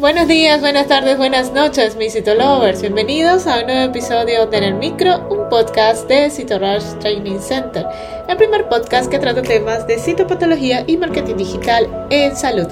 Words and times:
Buenos 0.00 0.28
días, 0.28 0.62
buenas 0.62 0.86
tardes, 0.86 1.18
buenas 1.18 1.52
noches, 1.52 1.94
mis 1.94 2.14
Citolovers. 2.14 2.80
Bienvenidos 2.80 3.46
a 3.46 3.58
un 3.58 3.66
nuevo 3.66 3.82
episodio 3.82 4.46
de 4.46 4.56
En 4.56 4.64
el 4.64 4.74
Micro, 4.76 5.28
un 5.28 5.50
podcast 5.50 6.08
de 6.08 6.30
CitoRush 6.30 6.98
Training 7.00 7.38
Center, 7.38 7.84
el 8.26 8.36
primer 8.38 8.66
podcast 8.70 9.10
que 9.10 9.18
trata 9.18 9.42
temas 9.42 9.86
de 9.86 9.98
citopatología 9.98 10.84
y 10.86 10.96
marketing 10.96 11.36
digital 11.36 11.86
en 12.08 12.34
salud 12.34 12.66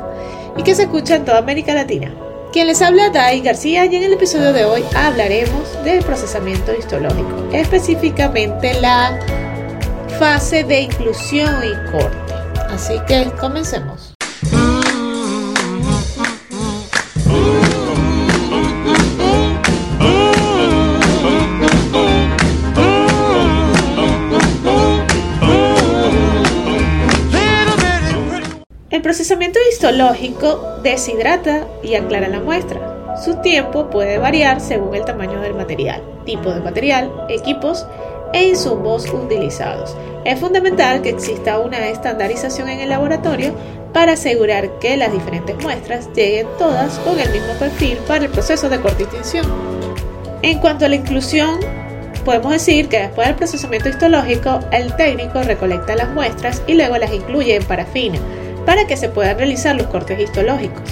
y 0.57 0.63
que 0.63 0.75
se 0.75 0.85
escucha 0.85 1.17
en 1.17 1.27
toda 1.27 1.37
América 1.37 1.75
Latina. 1.75 2.11
Quien 2.51 2.67
les 2.67 2.81
habla, 2.81 3.11
Dai 3.11 3.43
García, 3.43 3.85
y 3.85 3.95
en 3.95 4.05
el 4.05 4.15
episodio 4.15 4.55
de 4.55 4.65
hoy 4.65 4.83
hablaremos 4.97 5.85
del 5.85 6.03
procesamiento 6.03 6.73
histológico, 6.75 7.47
específicamente 7.53 8.73
la 8.81 9.19
fase 10.19 10.65
de 10.65 10.81
inclusión 10.81 11.55
y 11.63 11.91
corte. 11.91 12.17
Así 12.71 12.95
que 13.07 13.31
comencemos. 13.39 14.08
Procesamiento 29.09 29.59
histológico 29.71 30.81
deshidrata 30.83 31.67
y 31.83 31.95
aclara 31.95 32.29
la 32.29 32.41
muestra. 32.41 33.17
Su 33.25 33.37
tiempo 33.37 33.89
puede 33.89 34.19
variar 34.19 34.61
según 34.61 34.95
el 34.95 35.07
tamaño 35.07 35.41
del 35.41 35.55
material, 35.55 36.03
tipo 36.27 36.51
de 36.53 36.61
material, 36.61 37.11
equipos 37.31 37.87
e 38.35 38.49
insumos 38.49 39.07
utilizados. 39.11 39.97
Es 40.27 40.39
fundamental 40.39 41.01
que 41.01 41.09
exista 41.09 41.59
una 41.59 41.89
estandarización 41.89 42.69
en 42.69 42.81
el 42.81 42.91
laboratorio 42.91 43.55
para 43.95 44.13
asegurar 44.13 44.79
que 44.79 44.99
las 44.99 45.11
diferentes 45.11 45.57
muestras 45.63 46.11
lleguen 46.15 46.47
todas 46.59 46.99
con 46.99 47.19
el 47.19 47.31
mismo 47.31 47.55
perfil 47.59 47.97
para 48.07 48.27
el 48.27 48.31
proceso 48.31 48.69
de 48.69 48.79
corte 48.79 49.05
y 49.05 50.47
En 50.47 50.59
cuanto 50.59 50.85
a 50.85 50.89
la 50.91 50.97
inclusión, 50.97 51.61
podemos 52.27 52.53
decir 52.53 52.91
que 52.91 52.99
después 52.99 53.27
del 53.27 53.37
procesamiento 53.37 53.89
histológico, 53.89 54.61
el 54.71 54.95
técnico 54.97 55.43
recolecta 55.43 55.97
las 55.97 56.11
muestras 56.11 56.63
y 56.67 56.75
luego 56.75 56.99
las 56.99 57.11
incluye 57.11 57.57
en 57.57 57.65
parafina 57.65 58.19
para 58.69 58.87
que 58.87 58.99
se 58.99 59.09
puedan 59.09 59.39
realizar 59.39 59.75
los 59.75 59.87
cortes 59.87 60.21
histológicos. 60.21 60.83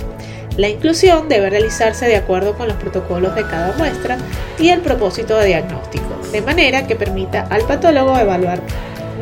La 0.56 0.66
inclusión 0.66 1.28
debe 1.28 1.50
realizarse 1.50 2.06
de 2.06 2.16
acuerdo 2.16 2.56
con 2.56 2.68
los 2.68 2.78
protocolos 2.78 3.34
de 3.34 3.42
cada 3.42 3.76
muestra 3.76 4.16
y 4.58 4.70
el 4.70 4.80
propósito 4.80 5.36
de 5.36 5.48
diagnóstico, 5.48 6.08
de 6.32 6.40
manera 6.40 6.86
que 6.86 6.96
permita 6.96 7.46
al 7.50 7.60
patólogo 7.66 8.16
evaluar 8.16 8.62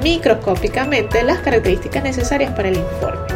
microscópicamente 0.05 1.25
las 1.25 1.39
características 1.39 2.05
necesarias 2.05 2.53
para 2.53 2.69
el 2.69 2.77
informe. 2.77 3.27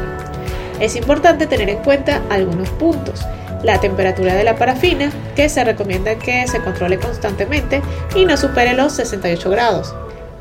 Es 0.78 0.94
importante 0.94 1.48
tener 1.48 1.68
en 1.68 1.82
cuenta 1.82 2.22
algunos 2.30 2.68
puntos. 2.68 3.26
La 3.64 3.80
temperatura 3.80 4.36
de 4.36 4.44
la 4.44 4.54
parafina, 4.54 5.10
que 5.34 5.48
se 5.48 5.64
recomienda 5.64 6.14
que 6.14 6.46
se 6.46 6.60
controle 6.60 6.96
constantemente 7.00 7.82
y 8.14 8.24
no 8.24 8.36
supere 8.36 8.72
los 8.72 8.92
68 8.92 9.50
grados. 9.50 9.92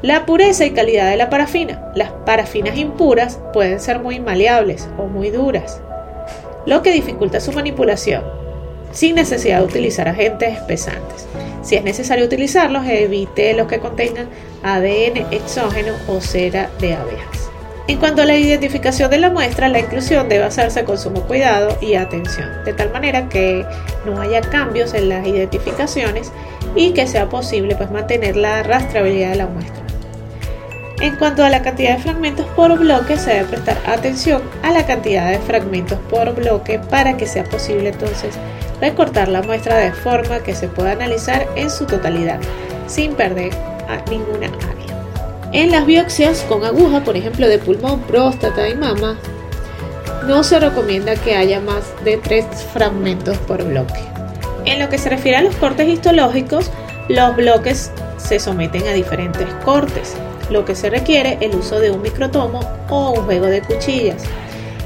La 0.03 0.28
pureza 0.28 0.64
y 0.64 0.72
calidad 0.72 1.09
de 1.09 1.17
la 1.17 1.31
parafina. 1.31 1.92
Las 1.95 2.12
parafinas 2.12 2.78
impuras 2.78 3.40
pueden 3.52 3.80
ser 3.80 3.98
muy 3.98 4.20
maleables 4.20 4.88
o 5.00 5.08
muy 5.08 5.31
duras, 5.31 5.81
lo 6.67 6.84
que 6.84 6.92
dificulta 6.92 7.40
su 7.40 7.52
manipulación, 7.52 8.23
sin 8.92 9.16
necesidad 9.16 9.58
de 9.58 9.66
utilizar 9.66 10.08
agentes 10.08 10.53
espesantes. 10.53 11.25
Si 11.64 11.75
es 11.75 11.84
necesario 11.84 12.25
utilizarlos, 12.25 12.86
evite 12.88 13.56
los 13.56 13.68
que 13.68 13.80
contengan 13.80 14.30
ADN 14.62 15.25
exógeno 15.31 15.94
o 16.08 16.22
cera 16.22 16.70
de 16.80 16.94
abejas. 16.94 17.50
En 17.88 17.98
cuanto 17.98 18.22
a 18.22 18.25
la 18.25 18.38
identificación 18.38 19.09
de 19.09 19.18
la 19.18 19.31
muestra, 19.31 19.68
la 19.68 19.80
inclusión 19.80 20.30
debe 20.30 20.44
hacerse 20.44 20.84
con 20.84 21.00
sumo 21.00 21.22
cuidado 21.22 21.75
y 21.81 21.95
atención, 21.95 22.48
de 22.66 22.73
tal 22.73 22.92
manera 22.92 23.30
que 23.30 23.66
no 24.06 24.22
haya 24.22 24.42
cambios 24.42 24.94
en 24.94 25.09
las 25.09 25.25
identificaciones 25.25 26.31
y 26.75 26.92
que 26.92 27.08
sea 27.08 27.30
posible 27.30 27.75
pues, 27.75 27.90
mantener 27.90 28.36
la 28.36 28.62
rastreabilidad 28.62 29.31
de 29.31 29.38
la 29.38 29.48
muestra. 29.48 29.87
En 31.00 31.16
cuanto 31.16 31.44
a 31.44 31.50
la 31.50 31.62
cantidad 31.62 31.96
de 31.96 32.02
fragmentos 32.02 32.47
por 32.56 32.75
bloque, 32.80 33.18
se 33.18 33.31
debe 33.31 33.46
prestar 33.46 33.78
atención 33.85 34.41
a 34.63 34.72
la 34.72 34.88
cantidad 34.88 35.30
de 35.30 35.38
fragmentos 35.38 36.00
por 36.09 36.34
bloque 36.34 36.80
para 36.80 37.16
que 37.18 37.28
sea 37.28 37.44
posible 37.44 37.90
entonces 37.90 38.34
recortar 38.81 39.28
la 39.28 39.44
muestra 39.44 39.78
de 39.78 39.91
forma 39.91 40.40
que 40.40 40.56
se 40.56 40.68
pueda 40.68 40.94
analizar 40.94 41.47
en 41.56 41.69
su 41.69 41.85
totalidad, 41.85 42.40
sin 42.88 43.13
perder 43.13 43.53
ninguna 44.09 44.47
área. 44.47 45.52
En 45.52 45.72
las 45.72 45.85
biopsias 45.85 46.41
con 46.50 46.66
aguja, 46.66 47.03
por 47.03 47.16
ejemplo 47.16 47.47
de 47.47 47.59
pulmón, 47.59 48.02
próstata 48.02 48.68
y 48.68 48.75
mama, 48.75 49.18
no 50.25 50.44
se 50.44 50.59
recomienda 50.59 51.16
que 51.16 51.35
haya 51.35 51.59
más 51.59 51.84
de 52.03 52.18
tres 52.18 52.46
fragmentos 52.74 53.38
por 53.38 53.64
bloque. 53.64 54.02
En 54.66 54.79
lo 54.79 54.90
que 54.90 54.97
se 54.97 55.09
refiere 55.09 55.38
a 55.38 55.44
los 55.44 55.56
cortes 55.56 55.88
histológicos, 55.88 56.72
los 57.08 57.35
bloques 57.35 57.91
se 58.18 58.40
someten 58.40 58.88
a 58.88 58.94
diferentes 58.94 59.47
cortes 59.64 60.16
lo 60.50 60.66
que 60.66 60.75
se 60.75 60.90
requiere 60.90 61.38
el 61.41 61.56
uso 61.56 61.80
de 61.80 61.91
un 61.91 62.02
microtomo 62.02 62.59
o 62.90 63.12
un 63.12 63.25
juego 63.25 63.47
de 63.47 63.62
cuchillas. 63.62 64.24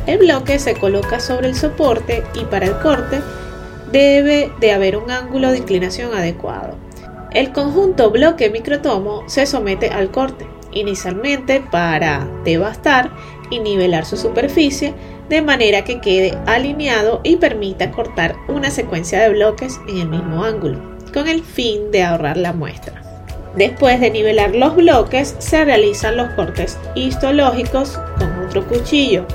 El 0.07 0.17
bloque 0.17 0.57
se 0.59 0.75
coloca 0.75 1.19
sobre 1.19 1.47
el 1.47 1.55
soporte 1.55 2.23
y 2.33 2.45
para 2.45 2.66
el 2.66 2.77
corte 2.79 3.22
debe 3.91 4.51
de 4.59 4.72
haber 4.72 4.97
un 4.97 5.11
ángulo 5.11 5.51
de 5.51 5.59
inclinación 5.59 6.13
adecuado. 6.13 6.75
El 7.31 7.51
conjunto 7.51 8.09
bloque 8.11 8.49
microtomo 8.49 9.23
se 9.27 9.45
somete 9.45 9.89
al 9.89 10.11
corte, 10.11 10.47
inicialmente 10.72 11.61
para 11.72 12.28
devastar 12.43 13.11
y 13.49 13.59
nivelar 13.59 14.05
su 14.05 14.17
superficie 14.17 14.93
de 15.29 15.41
manera 15.41 15.83
que 15.83 16.01
quede 16.01 16.38
alineado 16.45 17.22
y 17.23 17.38
permita 17.38 17.91
cortar 17.91 18.35
una 18.47 18.69
secuencia 18.69 19.22
de 19.22 19.29
bloques 19.29 19.79
en 19.88 19.99
el 19.99 20.09
mismo 20.09 20.43
ángulo, 20.43 20.79
con 21.13 21.28
el 21.28 21.43
fin 21.43 21.91
de 21.91 22.03
ahorrar 22.03 22.38
la 22.38 22.53
muestra. 22.53 23.00
Después 23.56 24.00
de 24.00 24.09
nivelar 24.09 24.56
los 24.56 24.75
bloques, 24.75 25.35
se 25.39 25.66
realizan 25.66 26.16
los 26.17 26.29
cortes 26.35 26.78
histológicos 26.95 28.00
con 28.17 28.45
otro 28.45 28.66
cuchillo. 28.67 29.25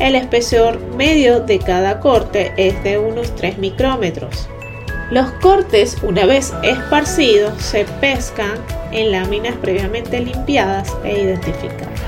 El 0.00 0.16
espesor 0.16 0.78
medio 0.96 1.40
de 1.40 1.58
cada 1.58 2.00
corte 2.00 2.52
es 2.56 2.82
de 2.84 2.98
unos 2.98 3.34
3 3.36 3.58
micrómetros. 3.58 4.48
Los 5.10 5.30
cortes, 5.32 5.96
una 6.02 6.26
vez 6.26 6.52
esparcidos, 6.62 7.62
se 7.62 7.84
pescan 8.00 8.54
en 8.92 9.12
láminas 9.12 9.54
previamente 9.56 10.20
limpiadas 10.20 10.92
e 11.04 11.20
identificadas. 11.20 12.00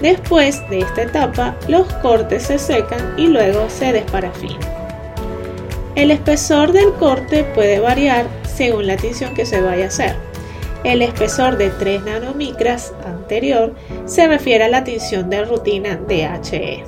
Después 0.00 0.60
de 0.68 0.80
esta 0.80 1.02
etapa, 1.02 1.56
los 1.68 1.86
cortes 1.94 2.42
se 2.42 2.58
secan 2.58 3.14
y 3.16 3.28
luego 3.28 3.70
se 3.70 3.92
desparafinan. 3.92 4.58
El 5.94 6.10
espesor 6.10 6.72
del 6.72 6.92
corte 6.94 7.44
puede 7.54 7.78
variar 7.78 8.26
según 8.44 8.86
la 8.86 8.96
tinción 8.96 9.32
que 9.34 9.46
se 9.46 9.60
vaya 9.60 9.84
a 9.84 9.88
hacer. 9.88 10.33
El 10.84 11.00
espesor 11.00 11.56
de 11.56 11.70
3 11.70 12.04
nanomicras 12.04 12.92
anterior 13.06 13.74
se 14.04 14.26
refiere 14.28 14.64
a 14.64 14.68
la 14.68 14.84
tinción 14.84 15.30
de 15.30 15.44
rutina 15.44 15.96
DHE. 15.96 16.84